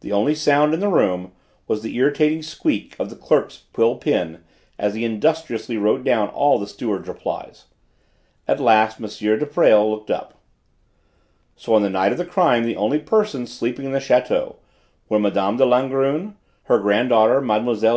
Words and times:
The 0.00 0.10
only 0.10 0.34
sound 0.34 0.74
in 0.74 0.80
the 0.80 0.88
room 0.88 1.30
was 1.68 1.80
the 1.80 1.94
irritating 1.94 2.42
squeak 2.42 2.96
of 2.98 3.08
the 3.08 3.14
clerk's 3.14 3.66
quill 3.72 3.98
pen, 3.98 4.42
as 4.80 4.94
he 4.96 5.04
industriously 5.04 5.76
wrote 5.76 6.02
down 6.02 6.28
all 6.30 6.58
the 6.58 6.66
steward's 6.66 7.06
replies. 7.06 7.66
At 8.48 8.58
last 8.58 9.00
M. 9.00 9.08
de 9.08 9.46
Presles 9.46 9.90
looked 9.92 10.10
up. 10.10 10.34
"So, 11.54 11.72
on 11.72 11.82
the 11.82 11.88
night 11.88 12.10
of 12.10 12.18
the 12.18 12.24
crime 12.26 12.64
the 12.64 12.74
only 12.74 12.98
persons 12.98 13.52
sleeping 13.56 13.84
in 13.84 13.92
the 13.92 14.00
château 14.00 14.56
were 15.08 15.20
Mme. 15.20 15.56
de 15.56 15.64
Langrune, 15.64 16.34
her 16.64 16.80
granddaughter 16.80 17.40
Mlle. 17.40 17.76